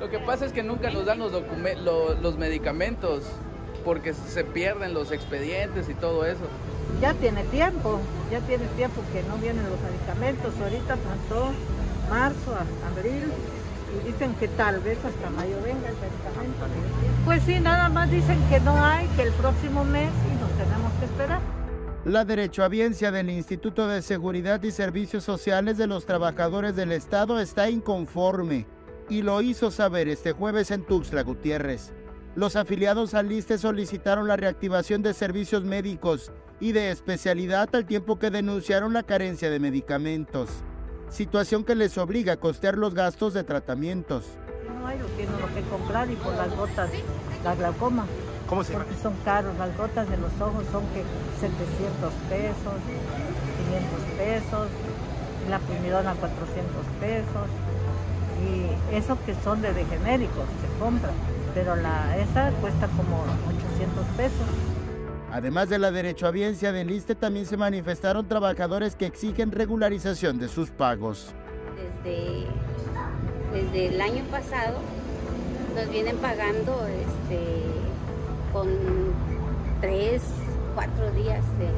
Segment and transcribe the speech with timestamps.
[0.00, 1.32] Lo que pasa es que nunca nos dan los,
[2.22, 3.24] los medicamentos
[3.84, 6.44] porque se pierden los expedientes y todo eso.
[7.00, 7.98] Ya tiene tiempo,
[8.30, 10.54] ya tiene tiempo que no vienen los medicamentos.
[10.62, 11.52] Ahorita pasó
[12.08, 12.54] marzo,
[12.94, 13.24] abril,
[13.94, 16.66] y dicen que tal vez hasta mayo venga el medicamento.
[17.24, 20.92] Pues sí, nada más dicen que no hay, que el próximo mes y nos tenemos
[21.00, 21.40] que esperar.
[22.04, 27.68] La derechohabiencia del Instituto de Seguridad y Servicios Sociales de los Trabajadores del Estado está
[27.68, 28.66] inconforme
[29.08, 31.92] y lo hizo saber este jueves en Tuxtla Gutiérrez.
[32.34, 36.30] Los afiliados al ISTE solicitaron la reactivación de servicios médicos
[36.60, 40.50] y de especialidad al tiempo que denunciaron la carencia de medicamentos,
[41.08, 44.24] situación que les obliga a costear los gastos de tratamientos.
[44.80, 46.90] No hay lo que, lo que comprar y por las gotas,
[47.44, 48.06] la glaucoma.
[48.46, 51.02] ¿Cómo se Porque son caros, las gotas de los ojos son que
[51.40, 52.74] 700 pesos,
[53.68, 54.68] 500 pesos,
[55.50, 57.48] la primidona 400 pesos,
[58.92, 61.14] y eso que son de, de genéricos, se compran
[61.58, 64.46] pero la, esa cuesta como 800 pesos.
[65.32, 70.70] Además de la derechohabiencia del ISTE, también se manifestaron trabajadores que exigen regularización de sus
[70.70, 71.34] pagos.
[72.04, 72.46] Desde,
[73.52, 74.78] desde el año pasado
[75.74, 77.40] nos vienen pagando este,
[78.52, 78.68] con
[79.80, 80.22] tres,
[80.74, 81.68] cuatro días de,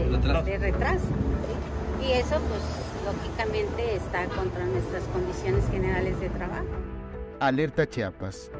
[0.00, 1.04] este, de retraso.
[2.02, 6.66] Y eso pues lógicamente está contra nuestras condiciones generales de trabajo.
[7.40, 8.50] Alerta Chiapas.